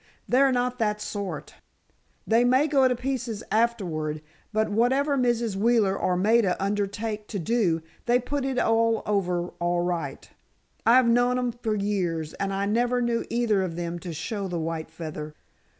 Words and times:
They're 0.27 0.51
not 0.51 0.79
that 0.79 0.99
sort. 0.99 1.53
They 2.25 2.43
may 2.43 2.65
go 2.65 2.87
to 2.87 2.95
pieces 2.95 3.43
afterward, 3.51 4.23
but 4.51 4.67
whatever 4.71 5.15
Mrs. 5.15 5.55
Wheeler 5.55 5.95
or 5.95 6.17
Maida 6.17 6.55
undertake 6.59 7.27
to 7.27 7.37
do, 7.37 7.83
they 8.07 8.17
put 8.17 8.43
it 8.43 8.57
over 8.57 9.49
all 9.59 9.81
right. 9.81 10.27
I've 10.87 11.07
known 11.07 11.37
'em 11.37 11.51
for 11.51 11.75
years, 11.75 12.33
and 12.33 12.51
I 12.51 12.65
never 12.65 12.99
knew 12.99 13.25
either 13.29 13.61
of 13.61 13.75
them 13.75 13.99
to 13.99 14.11
show 14.11 14.47
the 14.47 14.57
white 14.59 14.89
feather." 14.89 15.35